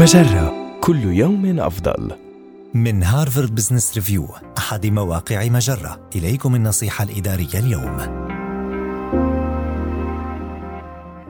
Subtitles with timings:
[0.00, 2.12] مجرة كل يوم أفضل.
[2.74, 4.28] من هارفارد بزنس ريفيو
[4.58, 7.98] أحد مواقع مجرة إليكم النصيحة الإدارية اليوم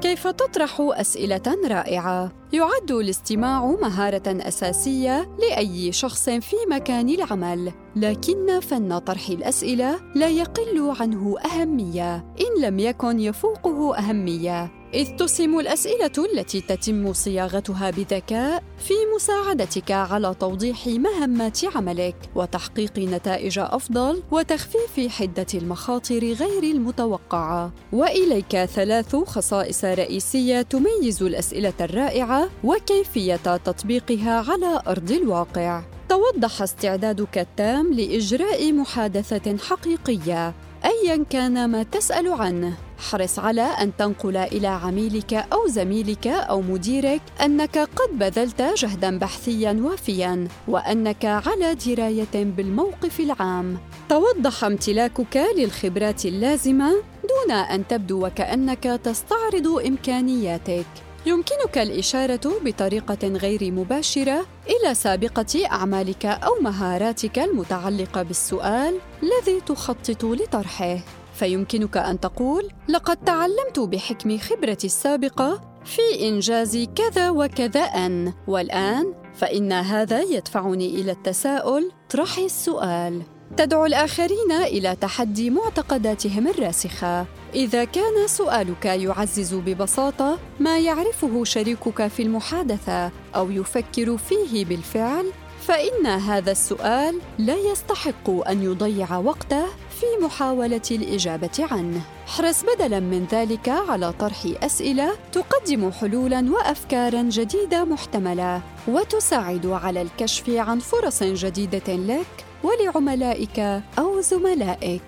[0.00, 8.98] كيف تطرح أسئلة رائعة؟ يعد الاستماع مهارة أساسية لأي شخص في مكان العمل، لكن فن
[8.98, 14.76] طرح الأسئلة لا يقل عنه أهمية، إن لم يكن يفوقه أهمية.
[14.94, 23.58] إذ تسهم الأسئلة التي تتم صياغتها بذكاء في مساعدتك على توضيح مهمات عملك وتحقيق نتائج
[23.58, 27.72] أفضل وتخفيف حدة المخاطر غير المتوقعة.
[27.92, 35.82] وإليك ثلاث خصائص رئيسية تميز الأسئلة الرائعة وكيفية تطبيقها على أرض الواقع.
[36.08, 40.54] توضح استعدادك التام لإجراء محادثة حقيقية
[40.84, 42.72] ايا كان ما تسأل عنه.
[43.00, 49.80] احرص على أن تنقل إلى عميلك أو زميلك أو مديرك أنك قد بذلت جهدا بحثيا
[49.84, 53.78] وافيا وأنك على دراية بالموقف العام.
[54.08, 56.90] توضح امتلاكك للخبرات اللازمة
[57.28, 61.05] دون أن تبدو وكأنك تستعرض إمكانياتك.
[61.26, 70.98] يمكنك الإشارة بطريقة غير مباشرة إلى سابقة أعمالك أو مهاراتك المتعلقة بالسؤال الذي تخطط لطرحه.
[71.34, 78.32] فيمكنك أن تقول لقد تعلمت بحكم خبرتي السابقة في إنجاز كذا وكذا أن.
[78.46, 83.22] والآن فإن هذا يدفعني إلى التساؤل طرح السؤال.
[83.56, 92.22] تدعو الآخرين إلى تحدي معتقداتهم الراسخة إذا كان سؤالك يعزز ببساطة ما يعرفه شريكك في
[92.22, 95.32] المحادثة أو يفكر فيه بالفعل
[95.66, 99.66] فإن هذا السؤال لا يستحق أن يضيع وقته
[100.00, 102.00] في محاولة الإجابة عنه.
[102.26, 110.50] احرص بدلاً من ذلك على طرح أسئلة تقدم حلولاً وأفكاراً جديدة محتملة وتساعد على الكشف
[110.50, 113.58] عن فرص جديدة لك ولعملائك
[113.98, 115.02] أو زملائك.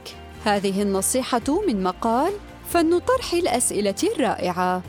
[0.45, 2.33] هذه النصيحة من مقال
[2.71, 4.83] فن طرح الأسئلة الرائعة.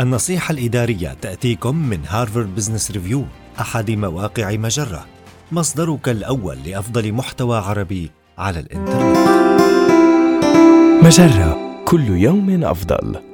[0.00, 3.24] النصيحة الإدارية تأتيكم من هارفارد بزنس ريفيو
[3.60, 5.06] أحد مواقع مجرة
[5.52, 9.16] مصدرك الأول لأفضل محتوى عربي على الإنترنت
[11.04, 13.29] مجرة كل يوم أفضل.